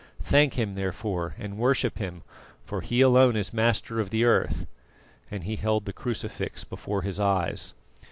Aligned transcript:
Thank 0.23 0.55
Him, 0.55 0.73
therefore, 0.73 1.35
and 1.37 1.59
worship 1.59 1.99
Him, 1.99 2.23
for 2.65 2.81
He 2.81 3.01
alone 3.01 3.35
is 3.35 3.53
Master 3.53 3.99
of 3.99 4.09
the 4.09 4.23
Earth," 4.23 4.65
and 5.29 5.43
he 5.43 5.57
held 5.57 5.85
the 5.85 5.93
crucifix 5.93 6.63
before 6.63 7.03
his 7.03 7.19
eyes. 7.19 7.75